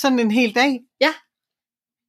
[0.00, 0.80] sådan en hel dag.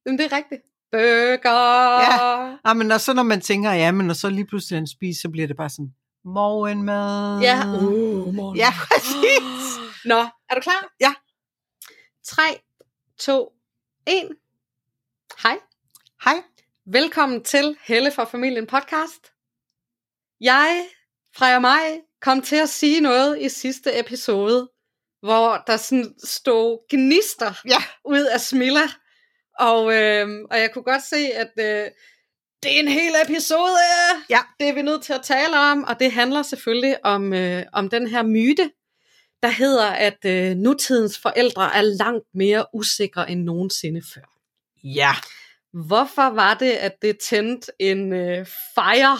[0.06, 0.62] Jamen, det er rigtigt.
[0.92, 2.00] Burger.
[2.00, 2.56] Ja.
[2.66, 5.20] Ja, men og så når man tænker, ja, men og så lige pludselig han spiser,
[5.20, 5.94] så bliver det bare sådan,
[6.24, 7.40] morgenmad.
[7.40, 7.62] Ja.
[7.66, 8.56] Uh, morgen.
[8.56, 9.78] Ja, præcis.
[10.10, 10.18] Nå,
[10.50, 10.94] er du klar?
[11.00, 11.14] Ja.
[12.24, 12.42] 3,
[13.18, 13.52] 2,
[14.06, 14.28] 1.
[15.42, 15.58] Hej.
[16.24, 16.42] Hej.
[16.86, 19.32] Velkommen til Helle fra Familien podcast.
[20.40, 20.86] Jeg,
[21.36, 24.68] Freja mig, kom til at sige noget i sidste episode,
[25.20, 28.88] hvor der sådan stod gnister Ja, ud af Smilla.
[29.58, 31.90] Og, øh, og jeg kunne godt se, at øh,
[32.62, 33.76] det er en hel episode,
[34.30, 34.38] Ja.
[34.60, 35.84] det er vi nødt til at tale om.
[35.84, 38.70] Og det handler selvfølgelig om, øh, om den her myte,
[39.42, 44.22] der hedder, at øh, nutidens forældre er langt mere usikre end nogensinde før.
[44.84, 45.12] ja.
[45.72, 49.18] Hvorfor var det, at det tændte en øh, fire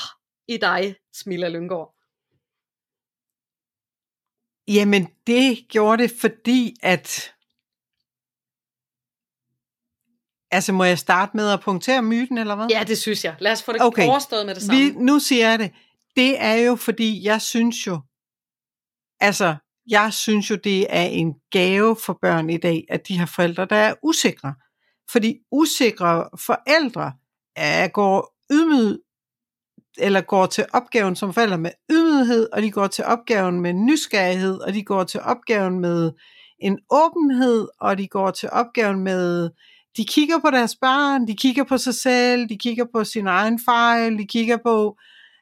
[0.49, 1.95] i dig, Smilla Lyngård?
[4.69, 7.35] Jamen, det gjorde det, fordi at...
[10.51, 12.67] Altså, må jeg starte med at punktere myten, eller hvad?
[12.71, 13.37] Ja, det synes jeg.
[13.39, 14.09] Lad os få det Okay.
[14.09, 14.81] overstået med det samme.
[14.81, 15.73] Vi, nu siger jeg det.
[16.17, 18.01] Det er jo, fordi jeg synes jo,
[19.21, 23.27] altså, jeg synes jo, det er en gave for børn i dag, at de har
[23.27, 24.55] forældre, der er usikre.
[25.11, 27.13] Fordi usikre forældre
[27.57, 29.01] er, går ydmyget,
[29.99, 34.59] eller går til opgaven som forældre med ydmyghed, og de går til opgaven med nysgerrighed,
[34.59, 36.13] og de går til opgaven med
[36.59, 39.51] en åbenhed, og de går til opgaven med,
[39.97, 43.61] de kigger på deres børn, de kigger på sig selv, de kigger på sin egen
[43.65, 44.97] fejl, de kigger på,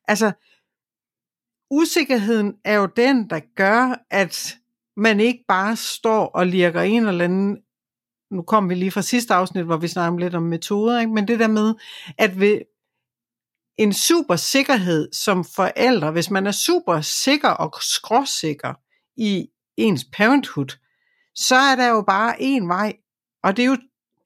[0.08, 0.32] altså,
[1.70, 4.56] usikkerheden er jo den, der gør, at
[4.96, 7.58] man ikke bare står og lirker en eller anden,
[8.30, 11.12] nu kom vi lige fra sidste afsnit, hvor vi snakkede lidt om metoder, ikke?
[11.12, 11.74] men det der med,
[12.18, 12.40] at
[13.78, 18.74] en super sikkerhed som forældre, hvis man er super sikker og skråsikker
[19.16, 20.78] i ens parenthood,
[21.34, 22.96] så er der jo bare en vej,
[23.42, 23.76] og det er jo,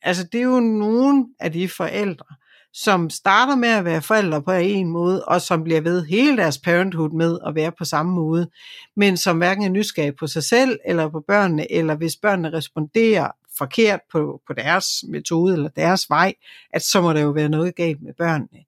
[0.03, 2.27] altså det er jo nogen af de forældre,
[2.72, 6.59] som starter med at være forældre på en måde, og som bliver ved hele deres
[6.59, 8.50] parenthood med at være på samme måde,
[8.97, 13.31] men som hverken er nysgerrige på sig selv, eller på børnene, eller hvis børnene responderer
[13.59, 16.34] forkert på, på deres metode, eller deres vej,
[16.72, 18.65] at så må der jo være noget galt med børnene.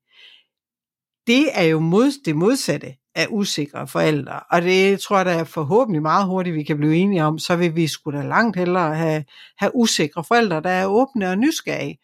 [1.26, 6.02] Det er jo mod, det modsatte af usikre forældre, og det tror jeg da forhåbentlig
[6.02, 9.24] meget hurtigt, vi kan blive enige om, så vil vi sgu da langt hellere have,
[9.58, 11.98] have usikre forældre, der er åbne og nysgerrige.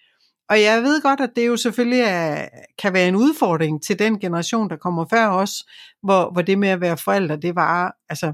[0.48, 2.48] Og jeg ved godt, at det jo selvfølgelig er,
[2.78, 5.64] kan være en udfordring til den generation, der kommer før os,
[6.02, 8.26] hvor, hvor det med at være forældre, det var, altså,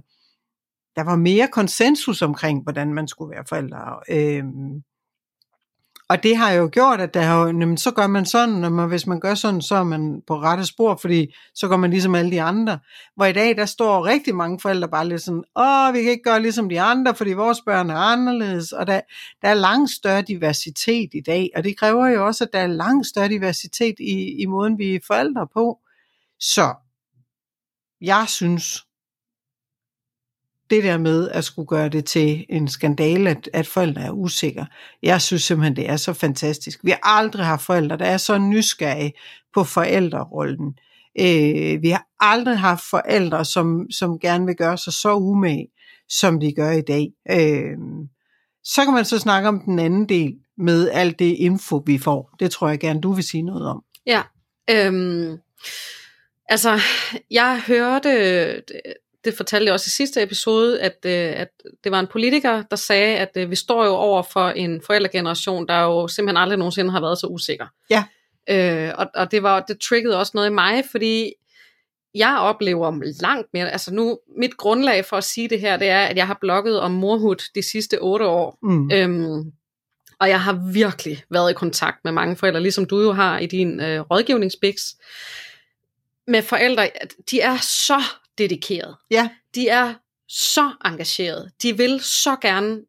[0.96, 4.00] der var mere konsensus omkring, hvordan man skulle være forældre.
[4.10, 4.82] Øhm,
[6.14, 8.88] og det har jo gjort, at der har, jamen, så gør man sådan, og man,
[8.88, 12.14] hvis man gør sådan, så er man på rette spor, fordi så går man ligesom
[12.14, 12.78] alle de andre.
[13.16, 16.22] Hvor i dag, der står rigtig mange forældre bare lidt sådan, åh, vi kan ikke
[16.22, 19.00] gøre ligesom de andre, fordi vores børn er anderledes, og der,
[19.42, 22.66] der er langt større diversitet i dag, og det kræver jo også, at der er
[22.66, 25.78] langt større diversitet i, i måden, vi er forældre på.
[26.40, 26.74] Så
[28.00, 28.84] jeg synes,
[30.70, 34.66] det der med at skulle gøre det til en skandale, at, at forældre er usikre,
[35.02, 36.80] jeg synes simpelthen, det er så fantastisk.
[36.84, 39.12] Vi har aldrig haft forældre, der er så nysgerrige
[39.54, 40.78] på forældrerollen.
[41.20, 45.68] Øh, vi har aldrig haft forældre, som, som gerne vil gøre sig så umage,
[46.08, 47.08] som de gør i dag.
[47.30, 47.78] Øh,
[48.64, 52.30] så kan man så snakke om den anden del med alt det info, vi får.
[52.40, 53.82] Det tror jeg gerne, du vil sige noget om.
[54.06, 54.22] Ja,
[54.70, 55.38] øhm,
[56.48, 56.80] altså,
[57.30, 58.62] jeg hørte,
[59.24, 61.48] det, fortalte jeg også i sidste episode, at, øh, at
[61.84, 65.68] det var en politiker, der sagde, at øh, vi står jo over for en forældregeneration,
[65.68, 67.66] der jo simpelthen aldrig nogensinde har været så usikker.
[67.90, 68.04] Ja.
[68.50, 71.32] Øh, og, og det var det triggede også noget i mig, fordi
[72.14, 76.00] jeg oplever langt mere, altså nu, mit grundlag for at sige det her, det er,
[76.00, 78.90] at jeg har blogget om morhud de sidste otte år, Mm.
[78.92, 79.52] Øhm,
[80.18, 83.46] og jeg har virkelig været i kontakt med mange forældre, ligesom du jo har i
[83.46, 84.96] din øh, rådgivningsbiks,
[86.26, 86.90] med forældre,
[87.30, 88.02] de er så
[88.38, 88.96] dedikerede.
[89.10, 89.28] Ja.
[89.54, 89.94] De er
[90.28, 91.50] så engagerede.
[91.62, 92.80] De vil så gerne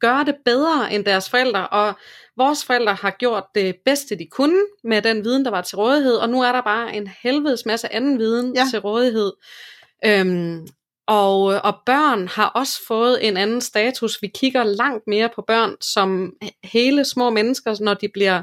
[0.00, 1.94] gøre det bedre end deres forældre, og
[2.36, 6.14] vores forældre har gjort det bedste, de kunne med den viden, der var til rådighed,
[6.16, 8.64] og nu er der bare en helvedes masse anden viden Ja.
[8.70, 9.32] til rådighed.
[10.04, 10.66] Øhm,
[11.06, 14.22] og, og børn har også fået en anden status.
[14.22, 16.32] Vi kigger langt mere på børn som
[16.64, 18.42] hele små mennesker, når de bliver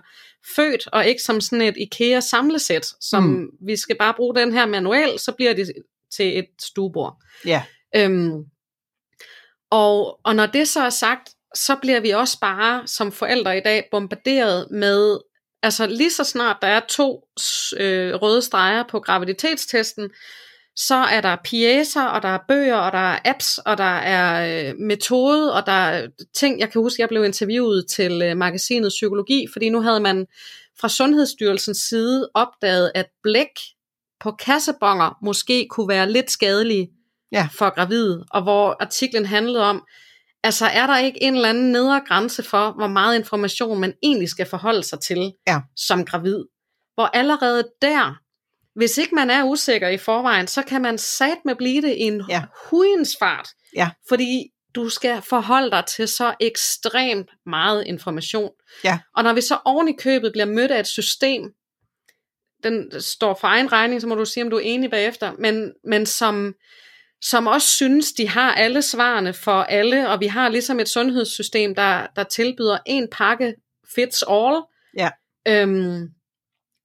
[0.55, 3.47] født, og ikke som sådan et IKEA samlesæt, som Mm.
[3.61, 5.71] vi skal bare bruge den her manuel, så bliver det
[6.15, 7.23] til et stuebord.
[7.45, 7.63] Ja.
[7.95, 8.45] Øhm,
[9.69, 13.61] og, og når det så er sagt, så bliver vi også bare som forældre i
[13.61, 15.17] dag bombarderet med,
[15.63, 17.27] altså lige så snart der er to
[17.77, 20.09] øh, røde streger på graviditetstesten,
[20.75, 24.67] så er der pjæser, og der er bøger, og der er apps, og der er
[24.69, 28.89] øh, metode, og der er ting, jeg kan huske, jeg blev interviewet til øh, magasinet
[28.89, 30.25] Psykologi, fordi nu havde man
[30.79, 33.47] fra Sundhedsstyrelsens side opdaget, at blæk
[34.19, 36.89] på kassebonger måske kunne være lidt skadelige
[37.31, 37.47] Ja.
[37.51, 39.83] for gravide, og hvor artiklen handlede om,
[40.43, 44.29] altså er der ikke en eller anden nedre grænse for, hvor meget information man egentlig
[44.29, 45.59] skal forholde sig til Ja.
[45.75, 46.43] som gravid?
[46.95, 48.15] Hvor allerede der,
[48.75, 51.99] hvis ikke man er usikker i forvejen, så kan man sat med blive det i
[52.01, 52.43] en Ja.
[52.69, 53.49] hujens fart.
[53.75, 53.89] Ja.
[54.09, 58.51] Fordi du skal forholde dig til så ekstremt meget information.
[58.83, 58.99] Ja.
[59.15, 61.43] Og når vi så oven i købet bliver mødt af et system,
[62.63, 65.73] den står for egen regning, så må du sige, om du er enig bagefter, men,
[65.83, 66.53] men som,
[67.21, 71.75] som også synes, de har alle svarene for alle, og vi har ligesom et sundhedssystem,
[71.75, 73.55] der, der tilbyder en pakke
[73.95, 74.61] fits all.
[74.97, 75.09] Ja.
[75.47, 76.07] Øhm,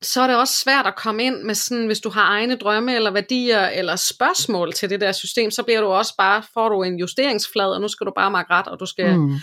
[0.02, 2.94] så er det også svært at komme ind med sådan, hvis du har egne drømme
[2.94, 6.82] eller værdier eller spørgsmål til det der system, så bliver du også bare, får du
[6.82, 9.16] en justeringsflad, og nu skal du bare makke ret, og du skal...
[9.18, 9.34] Mm.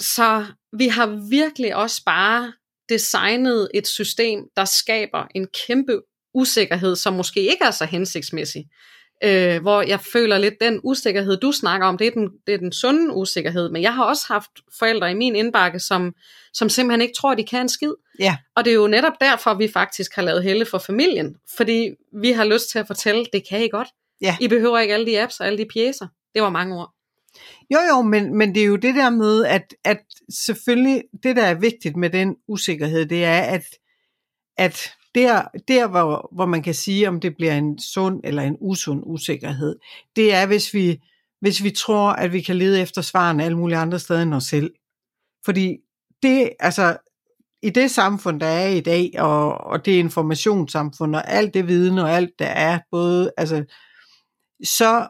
[0.00, 0.46] Så
[0.78, 2.52] vi har virkelig også bare
[2.88, 6.00] designet et system, der skaber en kæmpe
[6.34, 8.64] usikkerhed, som måske ikke er så hensigtsmæssig.
[9.24, 12.58] Øh, hvor jeg føler lidt den usikkerhed, du snakker om, det er, den, det er
[12.58, 13.70] den sunde usikkerhed.
[13.70, 16.14] Men jeg har også haft forældre i min indbakke, som,
[16.52, 17.92] som simpelthen ikke tror, de kan en skid.
[18.18, 18.36] Ja.
[18.56, 21.36] Og det er jo netop derfor, vi faktisk har lavet Helle for familien.
[21.56, 21.90] Fordi
[22.22, 23.88] vi har lyst til at fortælle, det kan I godt.
[24.20, 24.36] Ja.
[24.40, 26.06] I behøver ikke alle de apps og alle de pjæser.
[26.34, 26.90] Det var mange ord.
[27.70, 31.42] Jo, jo, men, men det er jo det der med, at, at selvfølgelig det, der
[31.42, 33.64] er vigtigt med den usikkerhed, det er, at,
[34.56, 38.56] at der, der hvor, hvor man kan sige, om det bliver en sund eller en
[38.60, 39.76] usund usikkerhed,
[40.16, 41.02] det er, hvis vi,
[41.40, 44.44] hvis vi tror, at vi kan lede efter svarene alle mulige andre steder end os
[44.44, 44.74] selv.
[45.44, 45.76] Fordi
[46.22, 46.96] det, altså,
[47.62, 51.98] i det samfund, der er i dag, og, og det informationssamfund, og alt det viden
[51.98, 53.64] og alt der er, både, altså,
[54.64, 55.08] så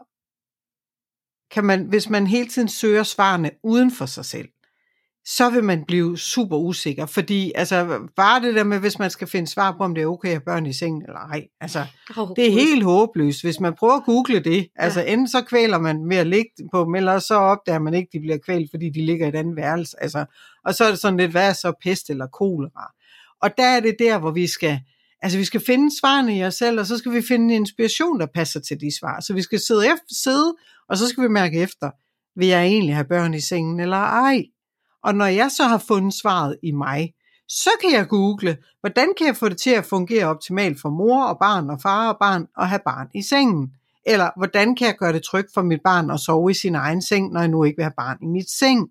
[1.50, 4.48] kan man, hvis man hele tiden søger svarene uden for sig selv,
[5.24, 9.28] så vil man blive super usikker, fordi altså, bare det der med, hvis man skal
[9.28, 11.84] finde svar på, om det er okay at have børn i sengen eller ej, altså,
[12.16, 13.42] Oh, det er helt håbløst.
[13.42, 16.84] Hvis man prøver at google det, altså enten så kvæler man ved at ligge på
[16.84, 19.34] dem, eller så opdager man ikke, at de bliver kvælt, fordi de ligger i et
[19.34, 19.96] andet værelse.
[20.02, 20.24] Altså,
[20.64, 22.92] og så er det sådan lidt, hvad er så pest eller kolera?
[23.42, 24.80] Og der er det der, hvor vi skal,
[25.22, 28.20] altså vi skal finde svarene i os selv, og så skal vi finde en inspiration,
[28.20, 29.20] der passer til de svar.
[29.20, 30.54] Så vi skal sidde, efter, sidde
[30.88, 31.90] og så skal vi mærke efter,
[32.36, 34.44] vil jeg egentlig have børn i sengen eller ej?
[35.04, 37.12] Og når jeg så har fundet svaret i mig,
[37.48, 41.24] så kan jeg google, hvordan kan jeg få det til at fungere optimalt for mor
[41.24, 43.72] og barn og far og barn at have barn i sengen?
[44.06, 47.02] Eller hvordan kan jeg gøre det trygt for mit barn at sove i sin egen
[47.02, 48.88] seng, når jeg nu ikke vil have barn i mit seng?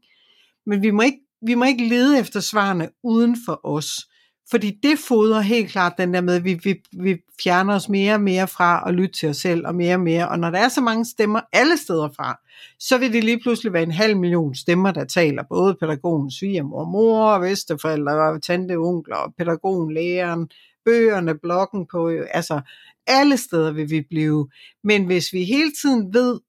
[0.66, 4.07] Men vi må ikke, vi må ikke lede efter svarene uden for os.
[4.50, 8.14] Fordi det fodrer helt klart den der med, at vi, vi, vi fjerner os mere
[8.14, 10.30] og mere fra at lytte til os selv, og mere og mere.
[10.30, 12.40] Og når der er så mange stemmer alle steder fra,
[12.80, 15.44] så vil det lige pludselig være en halv million stemmer, der taler.
[15.50, 20.50] Både pædagogen, svigermor, mor, bedsteforældre, tante, onkler, pædagogen, læreren,
[20.86, 22.62] bøgerne, bloggen på, altså
[23.08, 24.50] alle steder vil vi blive.
[24.84, 26.40] Men hvis vi hele tiden ved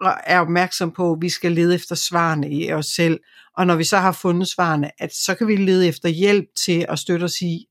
[0.00, 3.20] er opmærksom på, at vi skal lede efter svarene i os selv,
[3.56, 6.86] og når vi så har fundet svarene, at så kan vi lede efter hjælp til
[6.88, 7.68] at støtte os i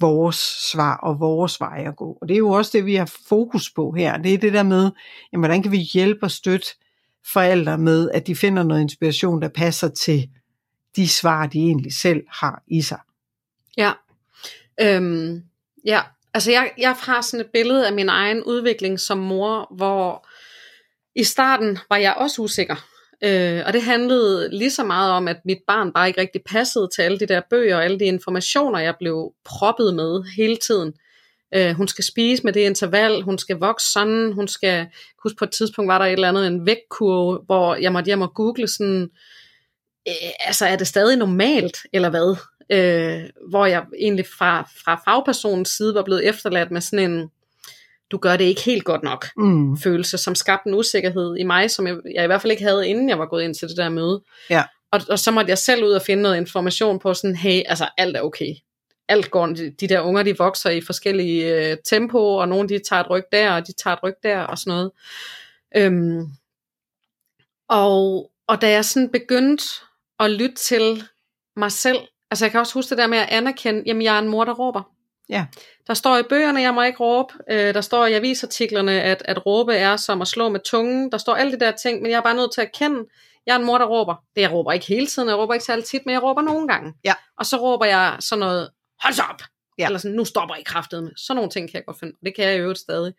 [0.00, 2.18] vores svar og vores vej at gå.
[2.20, 4.16] Og det er jo også det, vi har fokus på her.
[4.18, 4.90] Det er det der med,
[5.32, 6.66] jamen, hvordan kan vi hjælpe og støtte
[7.32, 10.28] forældre med, at de finder noget inspiration, der passer til
[10.96, 12.98] de svar, de egentlig selv har i sig.
[13.76, 13.92] Ja.
[14.80, 15.42] Øhm,
[15.84, 16.00] ja,
[16.34, 20.28] altså jeg, jeg har sådan et billede af min egen udvikling som mor, hvor
[21.18, 22.76] i starten var jeg også usikker.
[23.24, 26.88] Øh, og det handlede lige så meget om, at mit barn bare ikke rigtig passede
[26.94, 30.92] til alle de der bøger og alle de informationer, jeg blev proppet med hele tiden.
[31.54, 34.86] Øh, hun skal spise med det interval, hun skal vokse sådan, hun skal,
[35.22, 38.22] husk på et tidspunkt var der et eller andet, en vægtkurve, hvor jeg måtte hjem
[38.22, 39.10] og google sådan,
[40.08, 42.36] øh, altså er det stadig normalt, eller hvad?
[42.72, 47.30] Øh, hvor jeg egentlig fra, fra fagpersonens side var blevet efterladt med sådan en,
[48.10, 49.76] du gør det ikke helt godt nok Mm.
[49.78, 52.88] følelse, som skabte en usikkerhed i mig, som jeg, jeg i hvert fald ikke havde,
[52.88, 54.22] inden jeg var gået ind til det der møde.
[54.50, 54.64] Ja.
[54.92, 57.88] Og, og så måtte jeg selv ud og finde noget information på sådan, hey, altså
[57.96, 58.54] alt er okay.
[59.08, 62.78] Alt går, de, de der unger, de vokser i forskellige øh, tempo, og nogle de
[62.88, 64.90] tager et ryg der, og de tager et ryg der, og sådan noget.
[65.76, 66.26] Øhm,
[67.68, 69.64] og, og da jeg sådan begyndte
[70.20, 71.02] at lytte til
[71.56, 71.98] mig selv,
[72.30, 74.44] altså jeg kan også huske det der med at anerkende, jamen jeg er en mor,
[74.44, 74.82] der råber.
[75.28, 75.46] Ja.
[75.88, 77.34] Der står i bøgerne, jeg må ikke råbe.
[77.50, 81.12] Øh, der står i avisartiklerne, at, at råbe er som at slå med tungen.
[81.12, 83.04] Der står alle de der ting, men jeg er bare nødt til at erkende,
[83.46, 84.14] jeg er en mor, der råber.
[84.36, 86.68] Det jeg råber ikke hele tiden, jeg råber ikke særlig tit, men jeg råber nogle
[86.68, 86.94] gange.
[87.04, 87.14] Ja.
[87.38, 88.70] Og så råber jeg sådan noget,
[89.02, 89.42] hold så op!
[89.78, 89.86] Ja.
[89.86, 91.12] Eller sådan, nu stopper I kraftet med.
[91.16, 92.16] Sådan nogle ting kan jeg godt finde.
[92.24, 93.12] Det kan jeg jo stadig.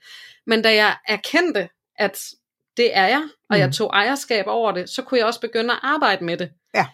[0.48, 2.20] Men da jeg erkendte, at
[2.78, 3.60] det er jeg, og mm.
[3.60, 6.52] jeg tog ejerskab over det, så kunne jeg også begynde at arbejde med det.
[6.76, 6.88] Ja.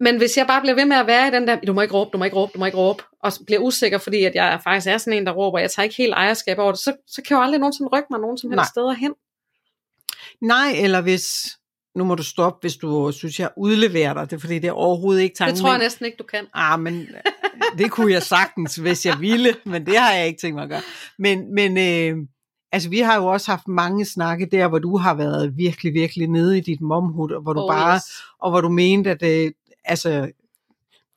[0.00, 1.94] Men hvis jeg bare bliver ved med at være i den der, du må ikke
[1.94, 4.60] råbe, du må ikke råbe, du må ikke råbe, og bliver usikker, fordi at jeg
[4.64, 7.22] faktisk er sådan en, der råber, jeg tager ikke helt ejerskab over det, så, så
[7.22, 8.66] kan jeg jo aldrig nogensinde rykke mig nogen som helst Nej.
[8.72, 9.14] steder hen.
[10.40, 11.26] Nej, eller hvis,
[11.96, 15.22] nu må du stoppe, hvis du synes, jeg udleverer dig det, fordi det er overhovedet
[15.22, 15.54] ikke tanken.
[15.54, 16.46] Det tror jeg næsten ikke, du kan.
[16.54, 17.08] Ah, men
[17.78, 20.70] det kunne jeg sagtens, hvis jeg ville, men det har jeg ikke tænkt mig at
[20.70, 20.82] gøre.
[21.18, 22.26] Men, men øh,
[22.72, 26.28] altså, vi har jo også haft mange snakke der, hvor du har været virkelig, virkelig
[26.28, 28.02] nede i dit momhud, og hvor du oh, bare, yes.
[28.40, 29.52] og hvor du mente, at øh,
[29.84, 30.30] altså,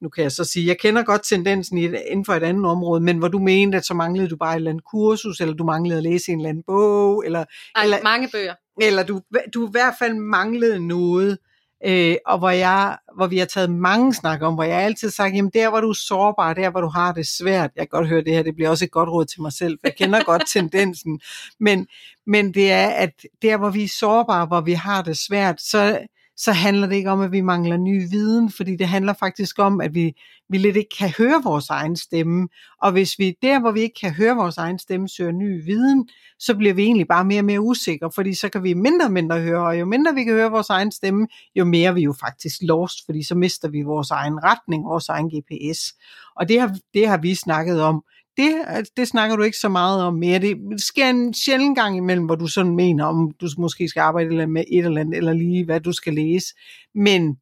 [0.01, 3.01] nu kan jeg så sige, jeg kender godt tendensen i, inden for et andet område,
[3.01, 5.63] men hvor du mente, at så manglede du bare et eller andet kursus, eller du
[5.63, 7.45] manglede at læse en eller anden bog, eller...
[7.75, 8.53] Ej, eller mange bøger.
[8.81, 9.21] Eller du,
[9.53, 11.37] du i hvert fald manglede noget,
[11.85, 15.35] øh, og hvor, jeg, hvor vi har taget mange snak om, hvor jeg altid sagt,
[15.35, 18.07] jamen der hvor du er sårbar, der hvor du har det svært, jeg kan godt
[18.07, 20.23] høre det her, det bliver også et godt råd til mig selv, for jeg kender
[20.23, 21.19] godt tendensen,
[21.59, 21.87] men,
[22.27, 25.99] men det er, at der hvor vi er sårbare, hvor vi har det svært, så
[26.37, 29.81] så handler det ikke om, at vi mangler ny viden, fordi det handler faktisk om,
[29.81, 30.15] at vi,
[30.49, 32.47] vi lidt ikke kan høre vores egen stemme.
[32.81, 36.09] Og hvis vi der, hvor vi ikke kan høre vores egen stemme, søger ny viden,
[36.39, 39.11] så bliver vi egentlig bare mere og mere usikre, fordi så kan vi mindre og
[39.11, 42.01] mindre høre, og jo mindre vi kan høre vores egen stemme, jo mere er vi
[42.01, 45.93] jo faktisk lost, fordi så mister vi vores egen retning, vores egen GPS.
[46.35, 48.03] Og det har, det har vi snakket om
[48.37, 48.53] det,
[48.97, 50.39] det snakker du ikke så meget om mere.
[50.39, 54.47] Det sker en sjældent gang imellem, hvor du sådan mener, om du måske skal arbejde
[54.47, 56.47] med et eller andet, eller lige hvad du skal læse.
[56.95, 57.37] Men,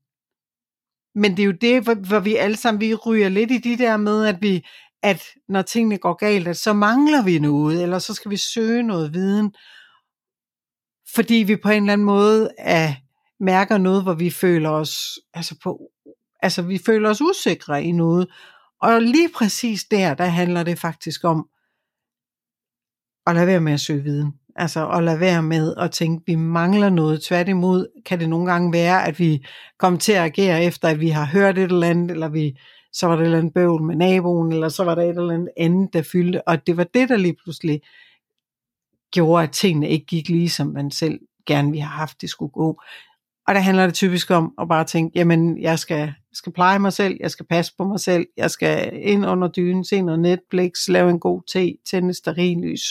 [1.15, 3.77] men det er jo det, hvor, hvor vi alle sammen vi ryger lidt i de
[3.77, 4.65] der med, at vi
[5.03, 8.83] at når tingene går galt, at så mangler vi noget, eller så skal vi søge
[8.83, 9.53] noget viden,
[11.15, 12.93] fordi vi på en eller anden måde er,
[13.39, 15.79] mærker noget, hvor vi føler os, altså på,
[16.41, 18.27] altså vi føler os usikre i noget,
[18.85, 21.49] og lige præcis der, der handler det faktisk om
[23.27, 24.33] at lade være med at søge viden.
[24.55, 27.21] Altså at lade være med at tænke, at vi mangler noget.
[27.21, 29.45] Tværtimod kan det nogle gange være, at vi
[29.79, 32.59] kommer til at agere efter, at vi har hørt et eller andet, eller vi,
[32.93, 35.33] så var det et eller andet bøvl med naboen, eller så var der et eller
[35.33, 36.47] andet andet, der fyldte.
[36.47, 37.81] Og det var det, der lige pludselig
[39.11, 42.51] gjorde, at tingene ikke gik lige, som man selv gerne ville have haft, det skulle
[42.51, 42.81] gå.
[43.47, 46.93] Og der handler det typisk om at bare tænke, jamen jeg skal, skal pleje mig
[46.93, 50.87] selv, jeg skal passe på mig selv, jeg skal ind under dynen, se noget Netflix,
[50.87, 52.81] lave en god te, tænde lys,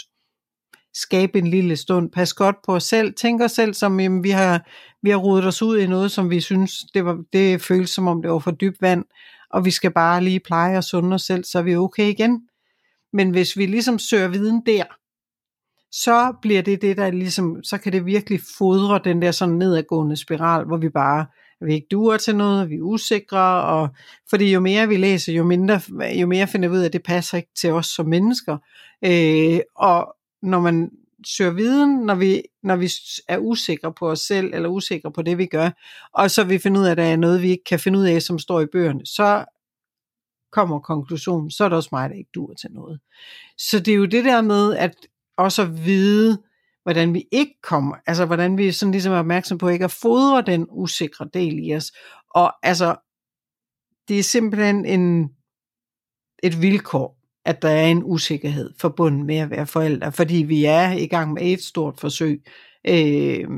[0.94, 4.30] skabe en lille stund, pas godt på os selv, tænk os selv som, jamen, vi
[4.30, 4.68] har,
[5.02, 8.08] vi har rodet os ud i noget, som vi synes, det, var, det føles som
[8.08, 9.04] om det var for dybt vand,
[9.50, 12.48] og vi skal bare lige pleje og sunde os selv, så er vi okay igen.
[13.12, 14.84] Men hvis vi ligesom søger viden der,
[15.92, 20.16] så bliver det det, der ligesom, så kan det virkelig fodre den der sådan nedadgående
[20.16, 21.26] spiral, hvor vi bare,
[21.61, 23.88] vi ikke duer til noget, vi er usikre, og
[24.30, 25.80] fordi jo mere vi læser, jo, mindre,
[26.20, 28.58] jo mere finder vi ud af, at det passer ikke til os som mennesker.
[29.04, 30.90] Øh, og når man
[31.26, 32.90] søger viden, når vi, når vi
[33.28, 35.70] er usikre på os selv, eller usikre på det, vi gør,
[36.12, 38.04] og så vi finder ud af, at der er noget, vi ikke kan finde ud
[38.04, 39.44] af, som står i bøgerne, så
[40.52, 43.00] kommer konklusionen, så er det også mig, der ikke duer til noget.
[43.58, 44.94] Så det er jo det der med, at
[45.37, 46.38] også at vide,
[46.84, 50.42] hvordan vi ikke kommer, altså hvordan vi sådan ligesom er opmærksom på ikke at fodre
[50.42, 51.92] den usikre del i os.
[52.34, 52.96] Og altså,
[54.08, 55.30] det er simpelthen en,
[56.42, 60.92] et vilkår, at der er en usikkerhed forbundet med at være forældre, fordi vi er
[60.92, 62.42] i gang med et stort forsøg.
[62.88, 63.48] Øh,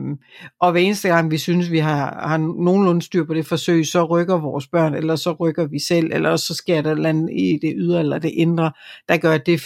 [0.61, 4.05] og hver eneste gang vi synes, vi har, har nogenlunde styr på det forsøg, så
[4.05, 7.31] rykker vores børn, eller så rykker vi selv, eller så sker der et eller andet
[7.33, 8.73] i det ydre eller det indre,
[9.09, 9.61] der gør, at det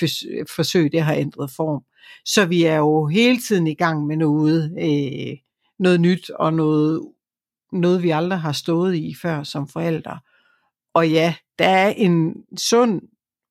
[0.56, 1.82] forsøg det har ændret form.
[2.24, 5.38] Så vi er jo hele tiden i gang med noget, øh,
[5.78, 7.02] noget nyt og noget,
[7.72, 10.18] noget, vi aldrig har stået i før som forældre.
[10.94, 13.02] Og ja, der er en sund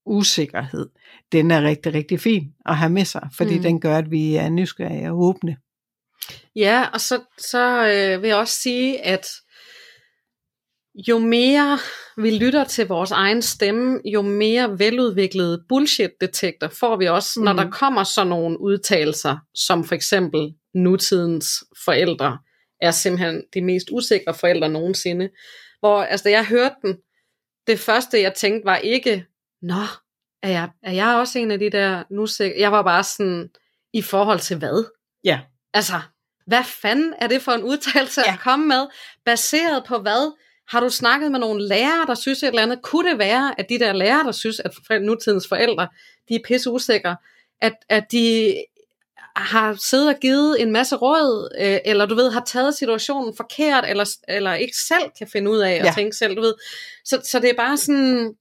[0.05, 0.89] usikkerhed.
[1.31, 3.61] Den er rigtig, rigtig fin at have med sig, fordi mm.
[3.61, 5.57] den gør, at vi er nysgerrige og åbne.
[6.55, 9.27] Ja, og så, så øh, vil jeg også sige, at
[11.07, 11.79] jo mere
[12.17, 17.43] vi lytter til vores egen stemme, jo mere veludviklet bullshit-detektor får vi også, mm.
[17.43, 17.71] når der mm.
[17.71, 22.37] kommer sådan nogle udtalelser, som for eksempel nutidens forældre
[22.81, 25.29] er simpelthen de mest usikre forældre nogensinde.
[25.79, 26.97] Hvor, altså da jeg hørte den,
[27.67, 29.25] det første jeg tænkte var ikke,
[29.61, 29.83] nå,
[30.43, 32.27] er jeg, er jeg også en af de der nu
[32.57, 33.49] Jeg var bare sådan,
[33.93, 34.85] i forhold til hvad?
[35.23, 35.39] Ja.
[35.73, 36.01] Altså,
[36.47, 38.33] hvad fanden er det for en udtalelse ja.
[38.33, 38.87] at komme med?
[39.25, 40.35] Baseret på hvad?
[40.69, 42.81] Har du snakket med nogle lærere, der synes et eller andet?
[42.81, 45.87] Kunne det være, at de der lærere, der synes, at nutidens forældre,
[46.29, 47.17] de er pisse usikre,
[47.61, 48.55] at, at de
[49.35, 53.85] har siddet og givet en masse råd, øh, eller du ved, har taget situationen forkert,
[53.87, 55.93] eller, eller ikke selv kan finde ud af at ja.
[55.95, 56.53] tænke selv, du ved.
[57.05, 58.33] Så, så det er bare sådan,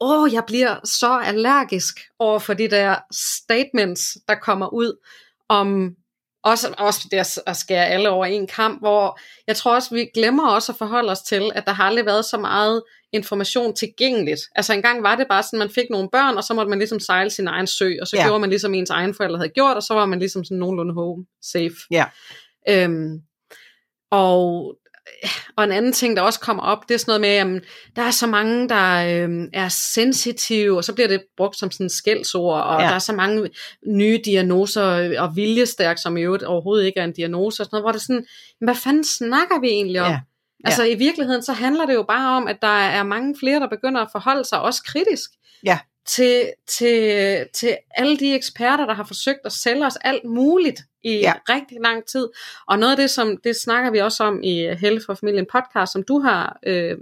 [0.00, 4.96] åh, jeg bliver så allergisk over for de der statements, der kommer ud
[5.48, 5.96] om
[6.46, 10.48] også, også det at skære alle over en kamp, hvor jeg tror også, vi glemmer
[10.48, 14.40] også at forholde os til, at der har aldrig været så meget information tilgængeligt.
[14.54, 17.00] Altså engang var det bare sådan, man fik nogle børn, og så måtte man ligesom
[17.00, 18.24] sejle sin egen sø, og så ja.
[18.26, 20.94] gjorde man ligesom ens egen forældre havde gjort, og så var man ligesom sådan nogenlunde
[20.94, 21.76] home safe.
[21.90, 22.04] Ja.
[22.68, 23.20] Øhm,
[24.10, 24.76] og
[25.56, 27.62] og en anden ting, der også kommer op, det er sådan noget med, at
[27.96, 31.90] der er så mange, der øh, er sensitive, og så bliver det brugt som sådan
[31.90, 32.86] skældsord, og ja.
[32.86, 33.50] der er så mange
[33.86, 37.84] nye diagnoser, og viljestærk, som i øvrigt overhovedet ikke er en diagnose, og sådan noget,
[37.84, 38.26] hvor det er sådan,
[38.60, 40.10] hvad fanden snakker vi egentlig om?
[40.10, 40.20] Ja.
[40.64, 43.68] Altså i virkeligheden, så handler det jo bare om, at der er mange flere, der
[43.68, 45.30] begynder at forholde sig også kritisk.
[45.64, 50.80] Ja til, til, til alle de eksperter, der har forsøgt at sælge os alt muligt
[51.04, 51.34] i ja.
[51.48, 52.28] rigtig lang tid.
[52.68, 55.92] Og noget af det, som det snakker vi også om i Helle for Familien podcast,
[55.92, 56.96] som du har øh,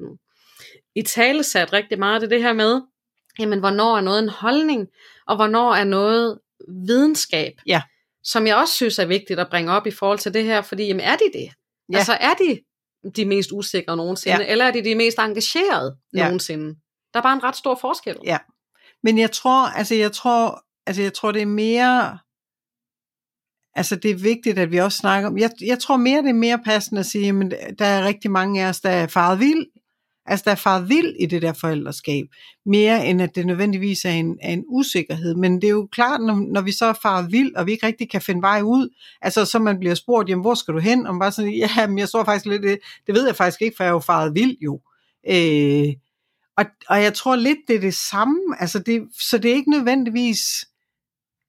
[0.94, 2.80] i tale sat rigtig meget, det er det her med,
[3.38, 4.88] jamen hvornår er noget en holdning,
[5.26, 6.38] og hvornår er noget
[6.87, 7.52] videnskab.
[7.66, 7.82] Ja.
[8.23, 10.87] Som jeg også synes er vigtigt at bringe op i forhold til det her, fordi
[10.87, 11.49] jamen er de det?
[11.92, 11.96] Ja.
[11.96, 12.61] Altså er de
[13.16, 14.46] de mest usikre nogensinde, ja.
[14.46, 16.25] eller er de de mest engagerede ja.
[16.25, 16.75] nogensinde?
[17.14, 18.16] Der er bare en ret stor forskel.
[18.25, 18.38] Ja,
[19.04, 22.18] men jeg tror, altså jeg tror, altså jeg tror det er mere,
[23.75, 26.32] altså det er vigtigt, at vi også snakker om, jeg, jeg tror mere, det er
[26.32, 29.66] mere passende at sige, men der er rigtig mange af os, der er faret vild,
[30.26, 32.25] altså der er faret vild i det der forældreskab,
[32.66, 36.20] mere end at det nødvendigvis er en, er en usikkerhed, men det er jo klart,
[36.20, 38.88] når, når vi så er faret vild, og vi ikke rigtig kan finde vej ud,
[39.23, 41.87] altså så man bliver spurgt, jamen hvor skal du hen, og man bare sådan, ja,
[41.87, 43.99] men jeg så faktisk lidt, det, det ved jeg faktisk ikke, for jeg er jo
[43.99, 44.80] faret vild jo,
[45.28, 45.94] øh,
[46.56, 48.40] og, og jeg tror lidt, det er det samme.
[48.61, 50.40] Altså det, så det er ikke nødvendigvis,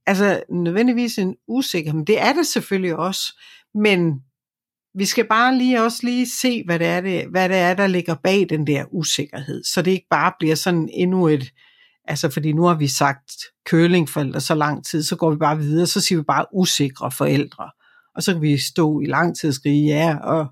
[0.05, 1.95] altså nødvendigvis en usikkerhed.
[1.95, 3.39] Men det er det selvfølgelig også.
[3.73, 4.21] Men
[4.97, 7.87] vi skal bare lige også lige se, hvad det, er, det, hvad det er, der
[7.87, 9.63] ligger bag den der usikkerhed.
[9.63, 11.53] Så det ikke bare bliver sådan endnu et,
[12.07, 13.31] altså fordi nu har vi sagt
[13.65, 17.71] kølingforældre så lang tid, så går vi bare videre, så siger vi bare usikre forældre.
[18.15, 20.47] Og så kan vi stå i lang tid og skrige ja, og,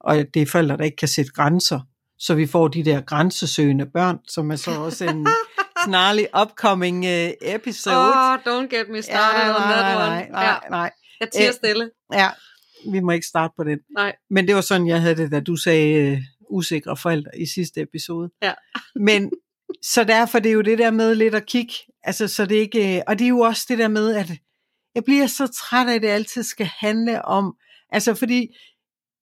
[0.00, 1.80] og det er forældre, der ikke kan sætte grænser
[2.22, 5.26] så vi får de der grænsesøgende børn, som er så også en
[5.86, 7.96] snarlig upcoming uh, episode.
[7.96, 10.06] Oh, don't get me started ja, on that one.
[10.06, 10.68] Nej, nej, ja.
[10.70, 10.90] nej.
[11.20, 11.90] Jeg tiger øh, stille.
[12.12, 12.28] Ja,
[12.92, 13.78] vi må ikke starte på den.
[13.96, 14.16] Nej.
[14.30, 16.18] Men det var sådan, jeg havde det, da du sagde uh,
[16.58, 18.30] usikre forældre i sidste episode.
[18.42, 18.52] Ja.
[19.08, 19.30] Men
[19.82, 23.02] så derfor det er jo det der med lidt at kigge, altså så det ikke,
[23.06, 24.30] og det er jo også det der med, at
[24.94, 27.54] jeg bliver så træt af, at det altid skal handle om,
[27.92, 28.48] altså fordi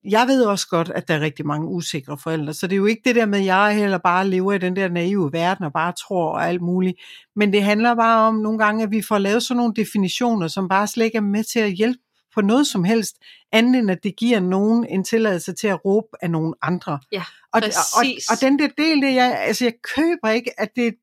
[0.05, 2.87] jeg ved også godt, at der er rigtig mange usikre forældre, så det er jo
[2.87, 5.73] ikke det der med, at jeg heller bare lever i den der naive verden og
[5.73, 6.97] bare tror og alt muligt.
[7.37, 10.69] Men det handler bare om nogle gange, at vi får lavet sådan nogle definitioner, som
[10.69, 12.01] bare slet ikke er med til at hjælpe
[12.35, 13.17] på noget som helst,
[13.53, 16.99] andet end at det giver nogen en tilladelse til at råbe af nogen andre.
[17.13, 17.63] Ja, og,
[17.97, 20.95] og, og, den der del, det jeg, altså jeg køber ikke, at det,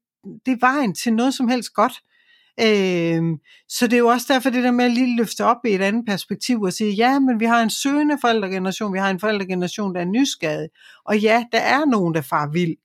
[0.46, 1.94] det er vejen til noget som helst godt.
[2.60, 3.24] Øh,
[3.70, 5.82] så det er jo også derfor det der med at lige løfte op i et
[5.82, 9.96] andet perspektiv og sige, ja, men vi har en søgende forældregeneration, vi har en forældregeneration,
[9.96, 10.70] der er nysgerrig,
[11.06, 12.76] og ja, der er nogen, der far vild.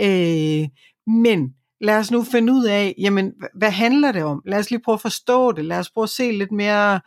[0.00, 0.68] Øh,
[1.06, 4.42] men lad os nu finde ud af, jamen, hvad handler det om?
[4.46, 7.00] Lad os lige prøve at forstå det, lad os prøve at se lidt mere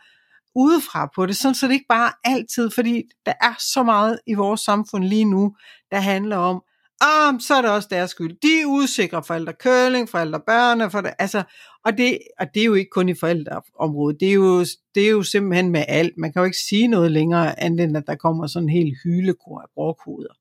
[0.54, 4.34] udefra på det, sådan så det ikke bare altid, fordi der er så meget i
[4.34, 5.56] vores samfund lige nu,
[5.90, 6.62] der handler om,
[7.00, 8.36] ah, så er det også deres skyld.
[8.42, 11.42] De er usikre forældre køling, forældre børn, for det, altså,
[11.86, 15.10] og det, og det er jo ikke kun i forældreområdet, det er, jo, det er
[15.10, 16.12] jo simpelthen med alt.
[16.16, 18.98] Man kan jo ikke sige noget længere, andet end at der kommer sådan en helt
[19.04, 20.34] hylekor af brokhoder.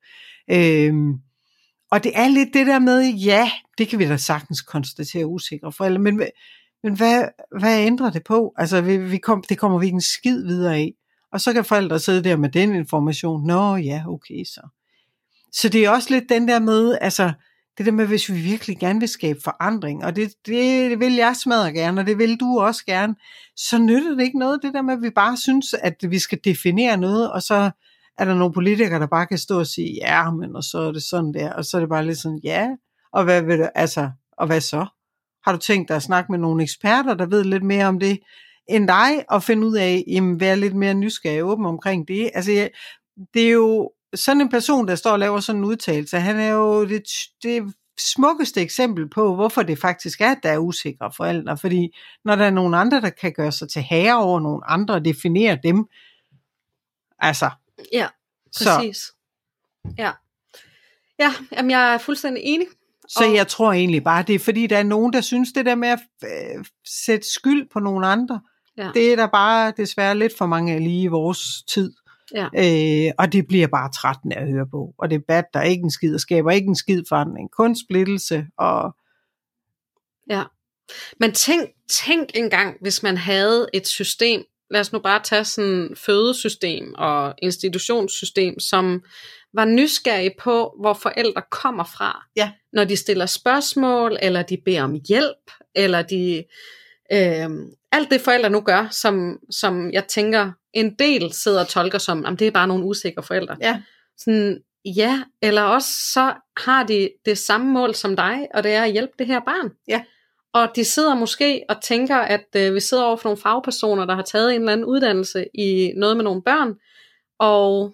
[0.51, 1.13] Øhm,
[1.91, 5.71] og det er lidt det der med, ja, det kan vi da sagtens konstatere usikre
[5.71, 6.21] forældre, men,
[6.83, 7.23] men hvad,
[7.59, 8.53] hvad ændrer det på?
[8.57, 10.93] Altså, vi, vi kom, det kommer vi ikke en skid videre af.
[11.31, 13.47] Og så kan forældre sidde der med den information.
[13.47, 14.61] Nå ja, okay så.
[15.51, 17.33] Så det er også lidt den der med, altså
[17.77, 21.13] det der med, hvis vi virkelig gerne vil skabe forandring, og det, det, det vil
[21.13, 23.15] jeg smadre gerne, og det vil du også gerne,
[23.55, 26.39] så nytter det ikke noget, det der med, at vi bare synes, at vi skal
[26.43, 27.71] definere noget, og så
[28.17, 30.91] er der nogle politikere, der bare kan stå og sige, ja, men og så er
[30.91, 32.69] det sådan der, og så er det bare lidt sådan, ja,
[33.13, 34.85] og hvad vil du, altså, og hvad så?
[35.45, 38.19] Har du tænkt dig at snakke med nogle eksperter, der ved lidt mere om det,
[38.69, 42.31] end dig, og finde ud af, jamen, være lidt mere nysgerrig og åben omkring det?
[42.33, 42.69] Altså, jeg,
[43.33, 46.49] det er jo, sådan en person, der står og laver sådan en udtalelse, han er
[46.49, 47.03] jo det,
[47.43, 51.57] det smukkeste eksempel på, hvorfor det faktisk er, at der er usikre forældre.
[51.57, 54.93] Fordi når der er nogen andre, der kan gøre sig til herre over nogle andre
[54.93, 55.85] og definere dem,
[57.19, 57.49] altså.
[57.93, 58.07] Ja,
[58.57, 58.97] præcis.
[58.97, 59.13] Så.
[59.97, 60.11] Ja,
[61.19, 62.67] ja jamen jeg er fuldstændig enig.
[63.07, 63.35] Så og...
[63.35, 65.89] jeg tror egentlig bare, det er fordi, der er nogen, der synes det der med
[65.89, 68.41] at øh, sætte skyld på nogen andre,
[68.77, 68.89] ja.
[68.93, 71.93] det er der bare desværre lidt for mange lige i vores tid.
[72.33, 72.47] Ja.
[72.57, 74.93] Øh, og det bliver bare trættende at høre på.
[74.97, 77.51] Og det bad der ikke en skid, og skaber ikke en skid forandring.
[77.51, 78.95] Kun splittelse og
[80.29, 80.43] Ja.
[81.19, 85.95] Men tænk, tænk engang, hvis man havde et system, lad os nu bare tage sådan
[86.05, 89.03] fødesystem og institutionssystem, som
[89.53, 92.25] var nysgerrig på, hvor forældre kommer fra.
[92.35, 92.51] Ja.
[92.73, 96.43] Når de stiller spørgsmål, eller de beder om hjælp, eller de...
[97.11, 97.49] Øh,
[97.95, 102.25] alt det forældre nu gør, som, som jeg tænker, en del sidder og tolker som,
[102.25, 103.57] at det er bare nogle usikre forældre.
[103.61, 103.81] Ja.
[104.17, 108.83] Sådan, ja, eller også så har de det samme mål som dig, og det er
[108.83, 109.71] at hjælpe det her barn.
[109.87, 110.03] Ja.
[110.53, 114.15] Og de sidder måske og tænker, at øh, vi sidder over for nogle fagpersoner, der
[114.15, 116.75] har taget en eller anden uddannelse i noget med nogle børn,
[117.39, 117.93] og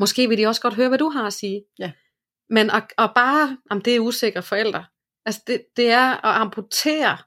[0.00, 1.62] måske vil de også godt høre, hvad du har at sige.
[1.78, 1.92] Ja.
[2.50, 4.84] Men at, at bare, om det er usikre forældre,
[5.26, 7.18] altså det, det er at amputere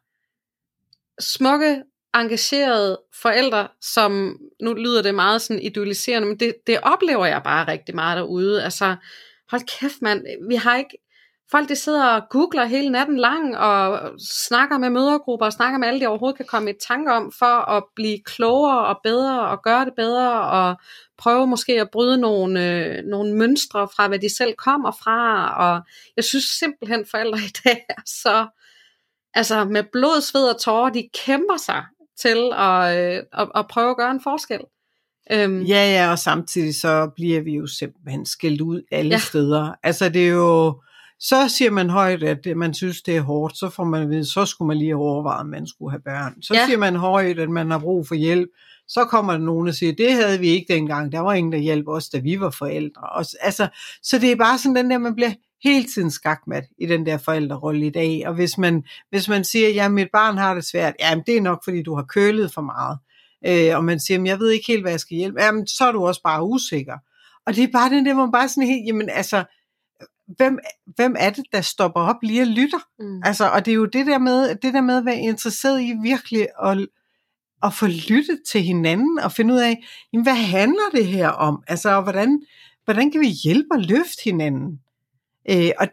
[1.20, 1.84] smukke,
[2.16, 7.68] engagerede forældre, som, nu lyder det meget sådan idealiserende, men det, det oplever jeg bare
[7.68, 8.64] rigtig meget derude.
[8.64, 8.96] Altså,
[9.52, 10.98] hold kæft mand, vi har ikke,
[11.52, 15.88] folk de sidder og googler hele natten lang, og snakker med mødergrupper, og snakker med
[15.88, 19.64] alle, de overhovedet kan komme i tanke om, for at blive klogere og bedre, og
[19.64, 20.76] gøre det bedre, og
[21.18, 25.82] prøve måske at bryde nogle, øh, nogle mønstre fra, hvad de selv kommer fra, og
[26.16, 28.48] jeg synes simpelthen, forældre i dag er så,
[29.34, 31.84] altså med blod, sved og tårer, de kæmper sig
[32.22, 34.60] til at, øh, at, at prøve at gøre en forskel.
[35.32, 39.18] Øhm, Ja, ja, og samtidig så bliver vi jo simpelthen skældt ud alle Ja.
[39.18, 39.74] steder.
[39.84, 40.82] Altså det er jo,
[41.20, 44.46] så siger man højt, at man synes, det er hårdt, så får man vide, så
[44.46, 46.42] skulle man lige have overvejet, at man skulle have børn.
[46.42, 46.66] Så Ja.
[46.66, 48.50] siger man højt, at man har brug for hjælp.
[48.88, 51.58] Så kommer der nogen og siger, det havde vi ikke dengang, der var ingen, der
[51.60, 53.02] hjalp os, da vi var forældre.
[53.02, 53.68] Og, altså,
[54.04, 55.32] så det er bare sådan den der, man bliver
[55.64, 58.24] hele tiden skakmat i den der forældrerolle i dag.
[58.28, 61.42] Og hvis man, hvis man siger, ja, mit barn har det svært, jamen det er
[61.42, 62.98] nok, fordi du har kølet for meget.
[63.48, 65.86] Øh, og man siger, "Men jeg ved ikke helt, hvad jeg skal hjælpe, jamen så
[65.88, 66.98] er du også bare usikker.
[67.46, 69.44] Og det er bare den der, hvor man bare sådan helt, jamen altså,
[70.38, 70.60] hvem,
[70.96, 72.80] hvem er det, der stopper op lige og lytter?
[73.00, 73.22] mm.
[73.26, 75.94] Altså, og det er jo det der med, det der med at være interesseret i
[76.04, 76.88] virkelig at,
[77.64, 81.64] at få lyttet til hinanden og finde ud af, jamen, hvad handler det her om?
[81.68, 82.42] Altså, og hvordan,
[82.86, 84.80] hvordan kan vi hjælpe og løfte hinanden?
[85.50, 85.88] Øh, og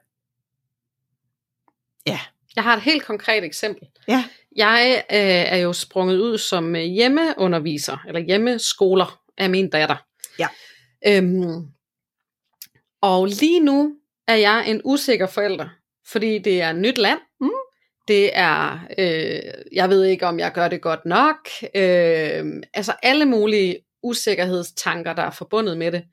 [2.06, 2.20] ja,
[2.56, 3.88] Jeg har et helt konkret eksempel.
[4.08, 4.24] Ja.
[4.56, 5.18] Jeg øh,
[5.52, 9.96] er jo sprunget ud som øh, hjemmeunderviser, eller hjemmeskoler af min datter.
[10.38, 10.48] Ja.
[11.06, 11.66] Øhm,
[13.00, 13.96] og lige nu
[14.28, 15.68] er jeg en usikker forælder,
[16.06, 17.18] fordi det er et nyt land.
[17.40, 17.50] Mm.
[18.08, 21.48] Det er, øh, jeg ved ikke om jeg gør det godt nok.
[21.74, 26.04] Øh, altså alle mulige usikkerhedstanker, der er forbundet med det.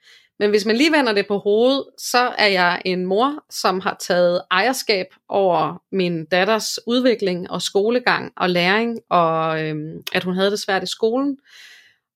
[0.44, 3.98] Men hvis man lige vender det på hovedet, så er jeg en mor, som har
[4.00, 10.52] taget ejerskab over min datters udvikling og skolegang og læring, og øhm, at hun havde
[10.52, 11.38] det svært i skolen.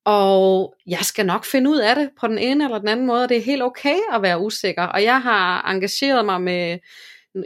[0.05, 3.23] Og jeg skal nok finde ud af det på den ene eller den anden måde,
[3.23, 4.83] og det er helt okay at være usikker.
[4.83, 6.79] Og jeg har engageret mig med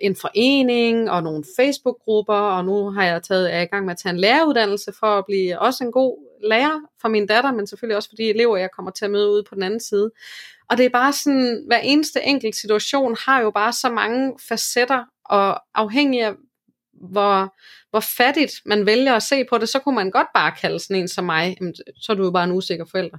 [0.02, 3.92] en forening og nogle Facebook-grupper, og nu har jeg taget, er jeg i gang med
[3.92, 7.68] at tage en læreruddannelse for at blive også en god lærer for min datter, men
[7.68, 10.12] selvfølgelig også for de elever, jeg kommer til at møde ude på den anden side.
[10.72, 15.04] Og det er bare sådan, hver eneste enkelt situation har jo bare så mange facetter,
[15.26, 16.34] og afhængig af
[16.94, 17.56] hvor,
[17.90, 20.96] hvor fattigt man vælger at se på det, så kunne man godt bare kalde sådan
[20.96, 23.18] en som mig, jamen, så er du jo bare en usikker forælder.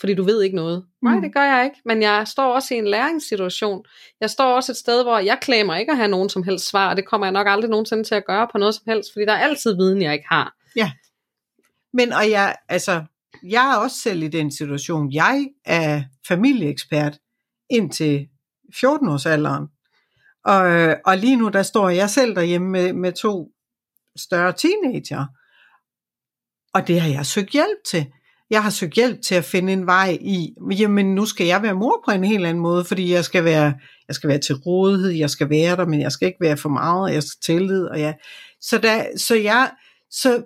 [0.00, 0.84] Fordi du ved ikke noget.
[1.02, 1.22] Nej, Mm.
[1.22, 1.76] det gør jeg ikke.
[1.84, 3.84] Men jeg står også i en læringssituation.
[4.20, 6.90] Jeg står også et sted, hvor jeg klæmer ikke at have nogen som helst svar,
[6.90, 9.24] og det kommer jeg nok aldrig nogensinde til at gøre på noget som helst, fordi
[9.26, 10.54] der er altid viden, jeg ikke har.
[11.92, 13.04] Men og jeg, altså,
[13.48, 15.12] jeg er også selv i den situation.
[15.12, 17.18] Jeg er familieekspert
[17.70, 18.28] indtil
[18.74, 19.78] 14-årsalderen.
[20.44, 23.52] Og, og lige nu, der står jeg selv derhjemme med, med to
[24.16, 25.26] større teenager.
[26.74, 28.06] Og det har jeg søgt hjælp til.
[28.50, 31.74] Jeg har søgt hjælp til at finde en vej i, jamen nu skal jeg være
[31.74, 33.74] mor på en helt anden måde, fordi jeg skal være,
[34.08, 36.68] jeg skal være til rådighed, jeg skal være der, men jeg skal ikke være for
[36.68, 38.14] meget, og jeg skal tillid, og jeg,
[38.60, 39.70] så, der, så jeg,
[40.10, 40.44] så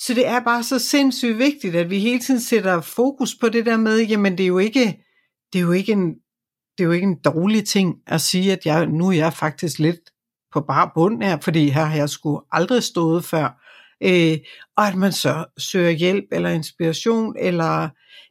[0.00, 3.66] så det er bare så sindssygt vigtigt, at vi hele tiden sætter fokus på det
[3.66, 5.04] der med, jamen det er jo ikke,
[5.52, 6.14] det er jo ikke en,
[6.78, 9.78] det er jo ikke en dårlig ting at sige, at jeg, nu er jeg faktisk
[9.78, 10.00] lidt
[10.52, 13.64] på bare bund her, fordi her har jeg sgu aldrig stået før.
[14.02, 14.38] Øh,
[14.76, 17.88] og at man så søger hjælp eller inspiration, eller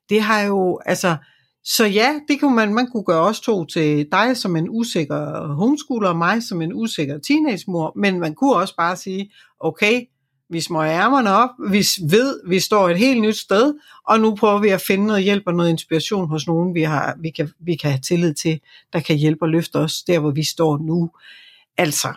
[0.10, 1.18] det har jo, altså,
[1.64, 5.54] så ja, det kunne man, man kunne gøre også to til dig som en usikker
[5.54, 10.02] homeschooler, og mig som en usikker teenagemor, men man kunne også bare sige, okay,
[10.50, 13.74] vi smøger ærmerne op, vi ved, vi står et helt nyt sted,
[14.08, 17.16] og nu prøver vi at finde noget hjælp og noget inspiration hos nogen, vi, har,
[17.20, 18.62] vi, kan, vi kan have tillid til,
[18.94, 21.12] der kan hjælpe og løfte os der, hvor vi står nu.
[21.78, 22.14] Altså,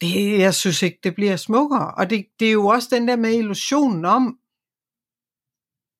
[0.00, 1.94] det, jeg synes ikke, det bliver smukkere.
[1.94, 4.38] Og det, det er jo også den der med illusionen om,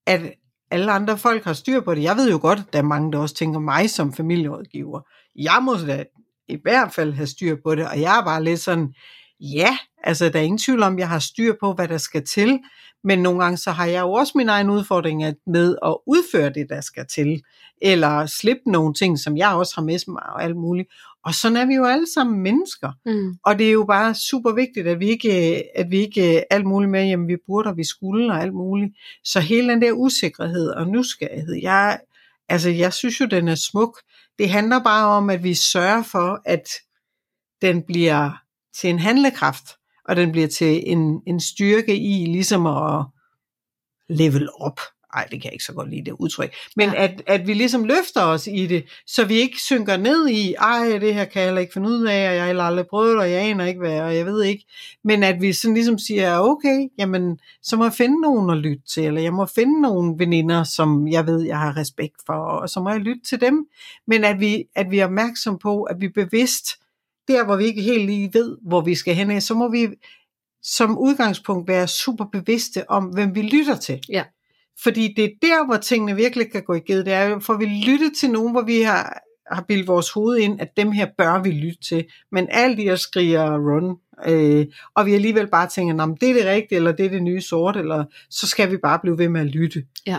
[0.06, 0.34] at
[0.70, 2.02] alle andre folk har styr på det.
[2.02, 5.00] Jeg ved jo godt, at der er mange, der også tænker mig som familierådgiver.
[5.37, 6.04] Jeg må da
[6.48, 8.94] i hvert fald have styr på det, og jeg er bare lidt sådan,
[9.40, 12.26] ja, altså der er ingen tvivl om, at jeg har styr på, hvad der skal
[12.26, 12.58] til,
[13.04, 16.66] men nogle gange så har jeg jo også min egen udfordring med at udføre det,
[16.68, 17.42] der skal til,
[17.82, 20.88] eller slippe nogle ting, som jeg også har med mig og alt muligt.
[21.24, 22.92] Og sådan er vi jo alle sammen mennesker.
[23.06, 23.34] Mm.
[23.44, 26.90] Og det er jo bare super vigtigt, at vi ikke, at vi ikke alt muligt
[26.90, 28.92] med, jamen vi burde, og vi skulle, og alt muligt.
[29.24, 31.98] Så hele den der usikkerhed og nysgerrighed, jeg,
[32.48, 34.00] altså jeg synes jo, den er smuk.
[34.38, 36.68] Det handler bare om, at vi sørger for, at
[37.62, 38.30] den bliver
[38.76, 39.64] til en handlekraft,
[40.04, 43.04] og den bliver til en, en styrke i ligesom at
[44.08, 44.80] level op.
[45.14, 46.54] Ej, det kan jeg ikke så godt lide det udtryk.
[46.76, 47.04] Men ja.
[47.04, 50.98] at, at vi ligesom løfter os i det, så vi ikke synker ned i, ej,
[51.00, 53.42] det her kan jeg ikke finde ud af, og jeg har aldrig prøvet og jeg
[53.42, 54.64] aner ikke hvad, og jeg ved ikke.
[55.04, 58.82] Men at vi sådan ligesom siger, okay, jamen, så må jeg finde nogen at lytte
[58.94, 62.68] til, eller jeg må finde nogle veninder, som jeg ved, jeg har respekt for, og
[62.68, 63.66] så må jeg lytte til dem.
[64.06, 66.66] Men at vi, at vi er opmærksom på, at vi bevidst,
[67.28, 69.88] der hvor vi ikke helt lige ved, hvor vi skal hen, så må vi
[70.62, 74.00] som udgangspunkt være super bevidste om, hvem vi lytter til.
[74.08, 74.24] Ja.
[74.82, 77.04] Fordi det er der, hvor tingene virkelig kan gå i ged.
[77.04, 80.60] Det er for vi lytte til nogen, hvor vi har, har bildet vores hoved ind,
[80.60, 82.04] at dem her bør vi lytte til.
[82.32, 86.44] Men alt de skriger run, øh, og vi alligevel bare tænker, om det er det
[86.44, 89.40] rigtige, eller det er det nye sort, eller så skal vi bare blive ved med
[89.40, 89.84] at lytte.
[90.06, 90.18] Ja.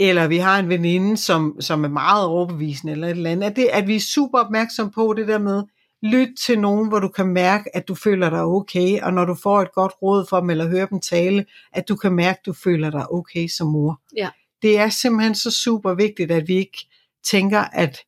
[0.00, 3.46] Eller vi har en veninde, som, som er meget overbevisende, eller et eller andet.
[3.46, 5.62] At, det, at vi er super opmærksom på det der med,
[6.04, 9.34] lyt til nogen, hvor du kan mærke, at du føler dig okay, og når du
[9.34, 12.46] får et godt råd fra dem, eller hører dem tale, at du kan mærke, at
[12.46, 14.00] du føler dig okay som mor.
[14.16, 14.30] Ja.
[14.62, 16.88] Det er simpelthen så super vigtigt, at vi ikke
[17.24, 17.98] tænker, at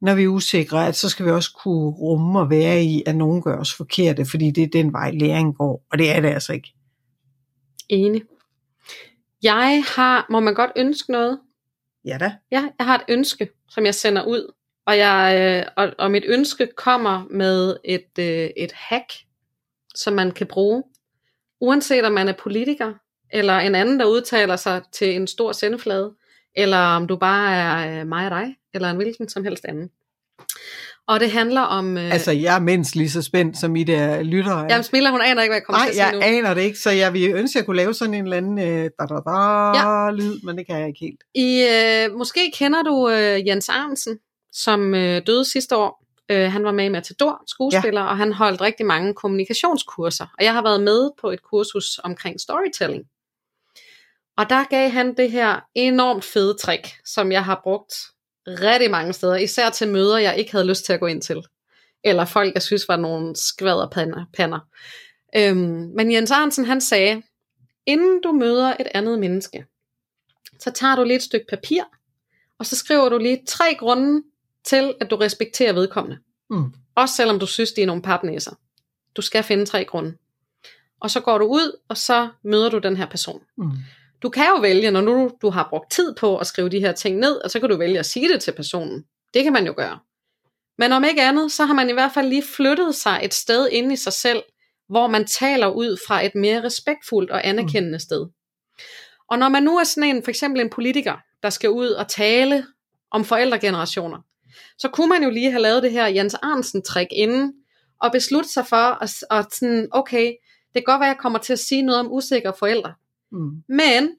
[0.00, 3.16] når vi er usikre, at så skal vi også kunne rumme og være i, at
[3.16, 6.28] nogen gør os forkerte, fordi det er den vej, læring går, og det er det
[6.28, 6.74] altså ikke.
[7.88, 8.22] Enig.
[9.42, 11.40] Jeg har, må man godt ønske noget?
[12.04, 12.32] Ja da.
[12.52, 14.52] Ja, jeg har et ønske, som jeg sender ud
[14.86, 19.12] og, jeg, øh, og, og mit ønske kommer med et, øh, et hack,
[19.94, 20.82] som man kan bruge,
[21.60, 22.92] uanset om man er politiker,
[23.32, 26.14] eller en anden, der udtaler sig til en stor sendeflade,
[26.56, 29.90] eller om du bare er øh, mig og dig, eller en hvilken som helst anden.
[31.08, 31.96] Og det handler om...
[31.96, 32.12] Øh...
[32.12, 34.66] Altså, jeg er mindst lige så spændt, som I der lytter.
[34.70, 36.62] Jamen, Smilla, hun aner ikke, hvad jeg kommer Nej, til at sige jeg aner det
[36.62, 39.04] ikke, så jeg vil ønske, at jeg kunne lave sådan en eller anden øh, da,
[39.06, 39.38] da, da,
[39.78, 40.10] ja.
[40.10, 41.20] lyd, men det kan jeg ikke helt.
[41.34, 44.18] I, øh, måske kender du øh, Jens Arnsen,
[44.52, 46.04] som øh, døde sidste år.
[46.30, 48.06] Øh, han var med i Matador, skuespiller, ja.
[48.06, 50.26] og han holdt rigtig mange kommunikationskurser.
[50.38, 53.04] Og jeg har været med på et kursus omkring storytelling.
[54.36, 57.94] Og der gav han det her enormt fede trick, som jeg har brugt
[58.46, 61.42] rigtig mange steder, især til møder, jeg ikke havde lyst til at gå ind til.
[62.04, 64.24] Eller folk, jeg synes var nogle skvaderpander.
[64.34, 64.60] Pander.
[65.36, 67.22] Øhm, men Jens Arnsen, han sagde,
[67.86, 69.64] inden du møder et andet menneske,
[70.58, 71.82] så tager du lige et stykke papir,
[72.58, 74.22] og så skriver du lige tre grunde
[74.64, 76.18] til, at du respekterer vedkommende.
[76.50, 76.72] Mm.
[76.94, 78.52] Også selvom du synes, de er nogle papnæser.
[79.16, 80.16] Du skal finde tre grunde.
[81.00, 83.42] Og så går du ud, og så møder du den her person.
[83.58, 83.70] Mm.
[84.22, 86.92] Du kan jo vælge, når nu du har brugt tid på at skrive de her
[86.92, 89.04] ting ned, og så kan du vælge at sige det til personen.
[89.34, 89.98] Det kan man jo gøre.
[90.78, 93.68] Men om ikke andet, så har man i hvert fald lige flyttet sig et sted
[93.72, 94.42] inde i sig selv,
[94.88, 98.00] hvor man taler ud fra et mere respektfuldt og anerkendende mm.
[98.00, 98.26] sted.
[99.30, 102.08] Og når man nu er sådan en, for eksempel en politiker, der skal ud og
[102.08, 102.66] tale
[103.10, 104.18] om forældregenerationer,
[104.78, 107.52] så kunne man jo lige have lavet det her Jens Arnsen-trick inden,
[108.00, 110.26] og beslutte sig for, at, at sådan, okay,
[110.74, 112.94] det kan godt være, at jeg kommer til at sige noget om usikre forældre.
[113.32, 113.62] Mm.
[113.68, 114.10] Men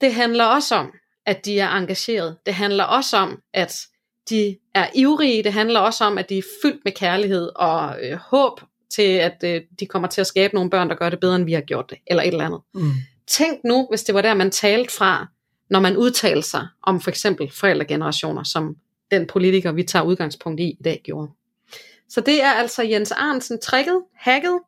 [0.00, 0.92] det handler også om,
[1.26, 2.36] at de er engageret.
[2.46, 3.74] Det handler også om, at
[4.30, 5.42] de er ivrige.
[5.42, 9.36] Det handler også om, at de er fyldt med kærlighed og øh, håb til, at
[9.44, 11.60] øh, de kommer til at skabe nogle børn, der gør det bedre, end vi har
[11.60, 12.60] gjort det, eller et eller andet.
[12.74, 12.90] Mm.
[13.26, 15.26] Tænk nu, hvis det var der, man talte fra,
[15.70, 18.76] når man udtalte sig om for eksempel forældregenerationer, som
[19.10, 21.30] den politiker, vi tager udgangspunkt i i dag, gjorde.
[22.08, 24.60] Så det er altså Jens Arnsen tricket, hacket,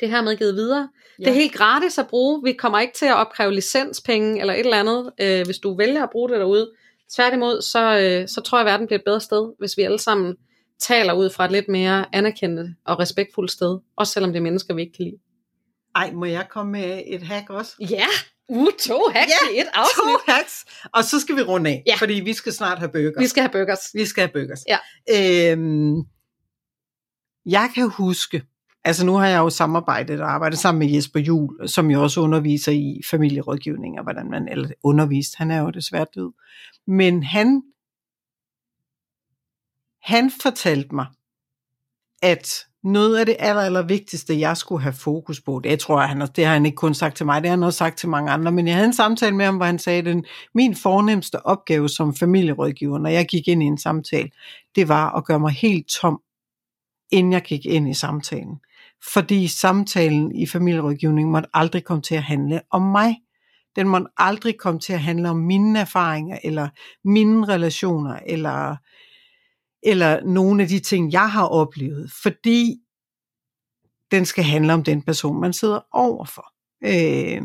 [0.00, 0.88] det her med givet videre.
[1.18, 1.24] Ja.
[1.24, 2.42] Det er helt gratis at bruge.
[2.44, 6.02] Vi kommer ikke til at opkræve licenspenge eller et eller andet, øh, hvis du vælger
[6.02, 6.70] at bruge det derude.
[7.14, 9.98] Tværtimod, så, øh, så tror jeg, at verden bliver et bedre sted, hvis vi alle
[9.98, 10.36] sammen
[10.80, 14.74] taler ud fra et lidt mere anerkendende og respektfuldt sted, også selvom det er mennesker,
[14.74, 15.18] vi ikke kan lide.
[15.94, 17.72] Ej, må jeg komme med et hack også?
[17.90, 18.06] Ja,
[18.48, 19.96] uh, to hacks Ja, i et afsnit.
[20.04, 20.64] To hacks.
[20.92, 21.94] Og så skal vi runde af, Ja.
[21.94, 23.12] fordi vi skal snart have bøger.
[23.18, 23.80] Vi skal have burgers.
[23.94, 24.64] Vi skal have burgers.
[24.68, 24.78] Ja.
[25.52, 25.96] Øhm,
[27.46, 28.42] jeg kan huske,
[28.84, 32.20] altså nu har jeg jo samarbejdet og arbejdet sammen med Jesper Juhl, som jo også
[32.20, 36.32] underviser i familierådgivning og hvordan man, eller undervist, han er jo desværre død.
[36.86, 37.62] Men han,
[40.02, 41.06] han fortalte mig,
[42.22, 42.48] at
[42.84, 46.20] noget af det aller, aller vigtigste, jeg skulle have fokus på, det tror jeg, han,
[46.36, 48.30] det har han ikke kun sagt til mig, det har han også sagt til mange
[48.30, 50.24] andre, men jeg havde en samtale med ham, hvor han sagde, at den,
[50.54, 54.30] min fornemmeste opgave som familierådgiver, når jeg gik ind i en samtale,
[54.76, 56.20] det var at gøre mig helt tom,
[57.10, 58.60] inden jeg gik ind i samtalen.
[59.14, 63.16] fordi samtalen i familierådgivning måtte aldrig komme til at handle om mig.
[63.76, 66.68] Den måtte aldrig komme til at handle om mine erfaringer, eller
[67.04, 68.76] mine relationer, eller,
[69.86, 72.76] eller nogle af de ting, jeg har oplevet, fordi
[74.10, 76.52] den skal handle om den person, man sidder overfor.
[76.84, 77.42] Øh,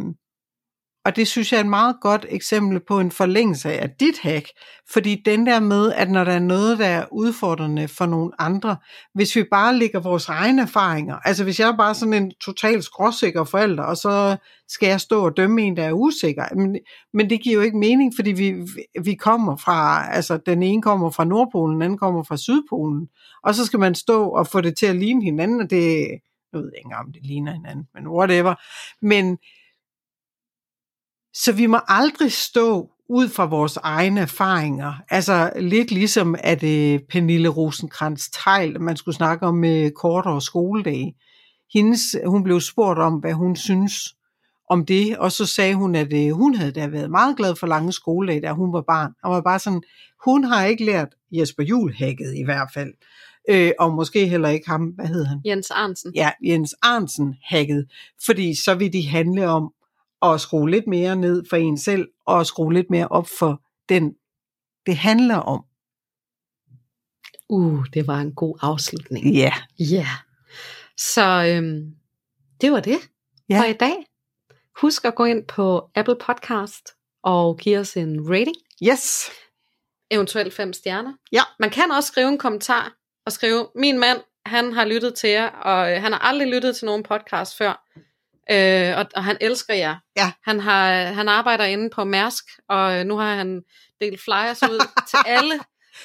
[1.06, 4.48] og det synes jeg er et meget godt eksempel på en forlængelse af dit hack,
[4.94, 8.78] fordi den der med, at når der er noget, der er udfordrende for nogle andre,
[9.14, 12.84] hvis vi bare lægger vores egne erfaringer, altså hvis jeg er bare sådan en totalt
[12.84, 14.38] skråsikker forælder, og så
[14.68, 16.78] skal jeg stå og dømme en, der er usikker, men,
[17.14, 18.56] men det giver jo ikke mening, fordi vi,
[19.04, 23.08] vi kommer fra, altså den ene kommer fra Nordpolen, den anden kommer fra Sydpolen,
[23.44, 26.08] og så skal man stå og få det til at ligne hinanden, og det,
[26.54, 28.56] jeg ved ikke om det ligner hinanden, men whatever,
[29.06, 29.38] men
[31.34, 34.94] så vi må aldrig stå ud fra vores egne erfaringer.
[35.10, 40.42] Altså lidt ligesom at uh, Pernille rosenkrantz teil man skulle snakke om med uh, kortere
[40.42, 41.16] skoledage.
[41.74, 44.16] Hendes, hun blev spurgt om, hvad hun synes
[44.70, 47.68] om det, og så sagde hun, at uh, hun havde da været meget glad for
[47.68, 49.12] lange skoledage, da hun var barn.
[49.24, 49.82] Og var bare sådan,
[50.26, 52.94] hun har ikke lært Jesper Juhl hacket i hvert fald.
[53.50, 55.42] Øh, og måske heller ikke ham, hvad hed han?
[55.46, 56.12] Jens Arnsen.
[56.16, 57.86] Ja, Jens Arnsen hacket.
[58.26, 59.74] Fordi så vil de handle om
[60.24, 64.14] at skrue lidt mere ned for en selv, og skrue lidt mere op for den,
[64.86, 65.64] det handler om.
[67.50, 69.26] Uh, det var en god afslutning.
[69.36, 69.54] Ja.
[69.80, 69.96] Ja.
[69.96, 70.06] Yeah.
[70.98, 71.96] Så øhm,
[72.62, 72.98] det var det
[73.50, 73.60] Ja.
[73.60, 74.06] for i dag.
[74.82, 76.90] Husk at gå ind på Apple Podcast
[77.24, 78.56] og give os en rating.
[78.84, 79.30] Yes.
[80.12, 81.14] Eventuelt fem stjerner.
[81.32, 81.42] Ja.
[81.60, 82.94] Man kan også skrive en kommentar
[83.26, 86.76] og skrive, min mand, han har lyttet til jer, og øh, han har aldrig lyttet
[86.76, 87.88] til nogen podcast før.
[88.52, 89.96] Øh, og, og han elsker jer.
[90.16, 90.32] Ja.
[90.44, 93.62] Han, har, han arbejder inde på Mærsk, og øh, nu har han
[94.02, 95.60] delt flyers ud til alle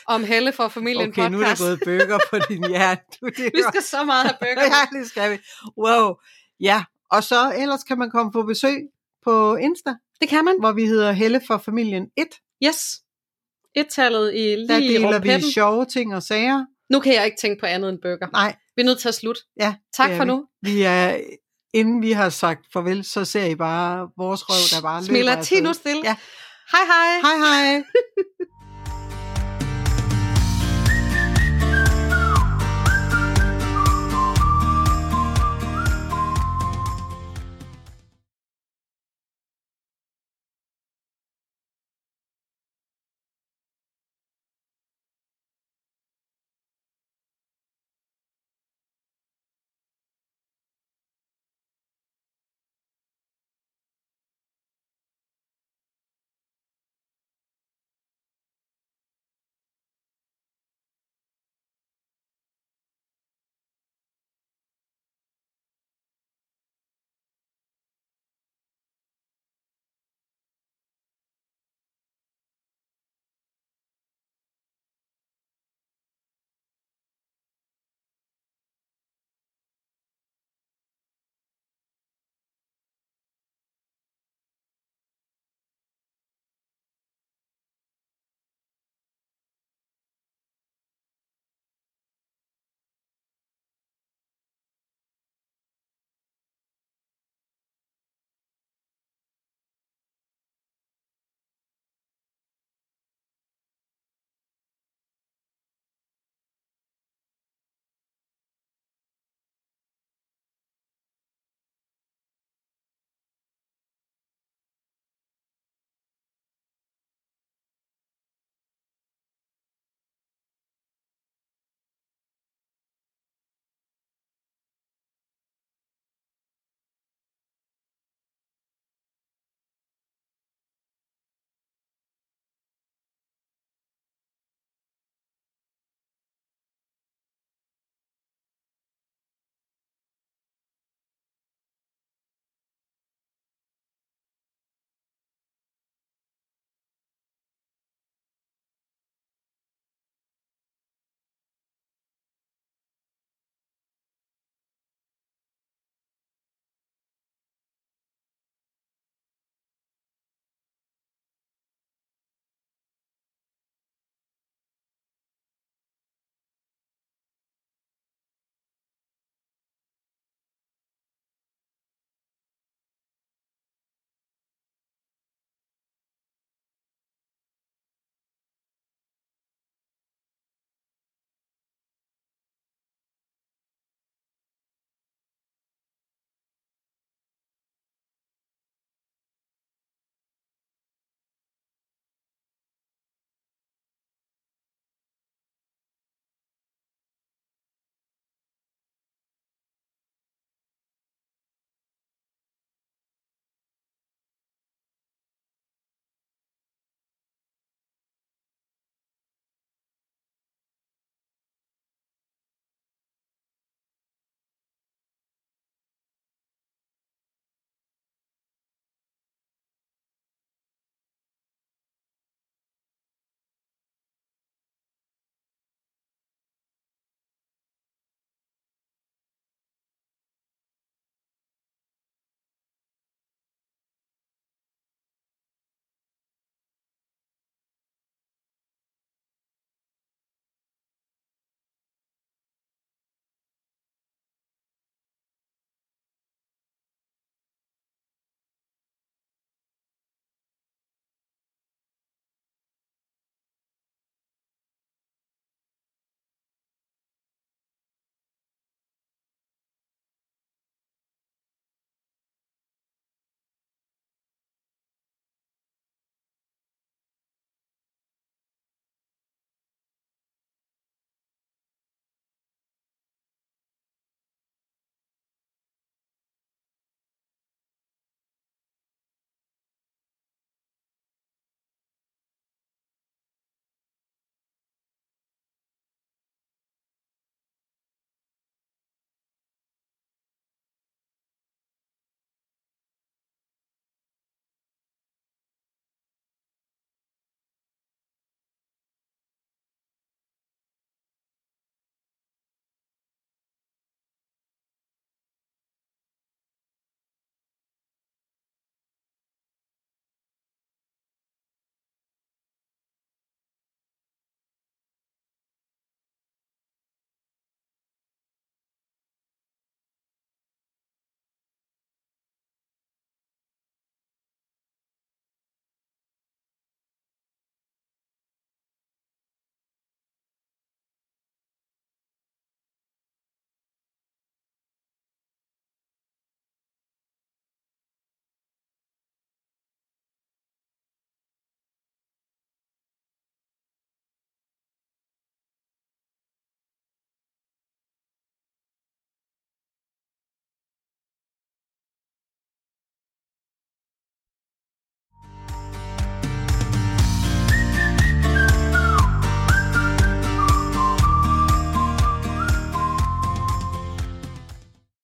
[0.07, 1.33] om Helle for familien Okay, podcast.
[1.33, 3.03] nu er der gået bøger på din hjerte.
[3.21, 4.63] Du, det Vi skal så meget have bøger.
[4.93, 5.39] ja, det skal vi.
[5.79, 6.15] Wow.
[6.61, 8.77] Ja, og så ellers kan man komme på besøg
[9.25, 10.55] på Insta, Det kan man.
[10.61, 12.27] hvor vi hedder Helle for familien 1.
[12.65, 13.01] Yes.
[13.75, 16.65] Et-tallet i Der lige deler rundt vi sjove ting og sager.
[16.91, 18.27] Nu kan jeg ikke tænke på andet end bøger.
[18.33, 19.41] Nej, Vi er nødt til at slutte.
[19.61, 19.75] ja.
[19.95, 20.25] Tak for vi.
[20.25, 20.47] nu.
[20.63, 21.17] Vi er,
[21.77, 25.37] inden vi har sagt farvel, så ser I bare vores røv, der bare løber Smiler
[25.37, 25.57] afsted.
[25.57, 26.03] Tino stille.
[26.05, 26.17] Ja.
[26.73, 27.21] Hej hej.
[27.23, 27.83] Hej hej.